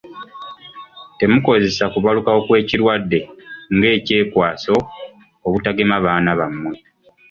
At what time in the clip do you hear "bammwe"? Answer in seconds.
6.39-6.75